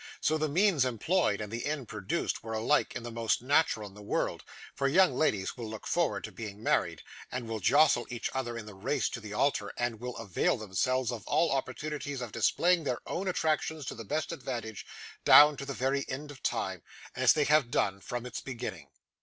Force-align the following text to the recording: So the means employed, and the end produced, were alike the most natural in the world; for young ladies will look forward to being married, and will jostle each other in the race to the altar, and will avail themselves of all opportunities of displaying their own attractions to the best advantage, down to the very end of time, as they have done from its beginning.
So 0.19 0.39
the 0.39 0.49
means 0.49 0.83
employed, 0.83 1.41
and 1.41 1.53
the 1.53 1.63
end 1.67 1.87
produced, 1.87 2.43
were 2.43 2.53
alike 2.53 2.95
the 2.95 3.11
most 3.11 3.39
natural 3.43 3.87
in 3.87 3.93
the 3.93 4.01
world; 4.01 4.43
for 4.73 4.87
young 4.87 5.13
ladies 5.13 5.55
will 5.55 5.69
look 5.69 5.85
forward 5.85 6.23
to 6.23 6.31
being 6.31 6.63
married, 6.63 7.03
and 7.31 7.47
will 7.47 7.59
jostle 7.59 8.07
each 8.09 8.27
other 8.33 8.57
in 8.57 8.65
the 8.65 8.73
race 8.73 9.09
to 9.09 9.19
the 9.19 9.33
altar, 9.33 9.71
and 9.77 9.99
will 9.99 10.17
avail 10.17 10.57
themselves 10.57 11.11
of 11.11 11.27
all 11.27 11.51
opportunities 11.51 12.19
of 12.19 12.31
displaying 12.31 12.83
their 12.83 13.01
own 13.07 13.27
attractions 13.27 13.85
to 13.85 13.93
the 13.93 14.03
best 14.03 14.31
advantage, 14.31 14.87
down 15.23 15.55
to 15.57 15.67
the 15.67 15.71
very 15.75 16.03
end 16.09 16.31
of 16.31 16.41
time, 16.41 16.81
as 17.15 17.33
they 17.33 17.43
have 17.43 17.69
done 17.69 17.99
from 18.01 18.25
its 18.25 18.41
beginning. 18.41 18.87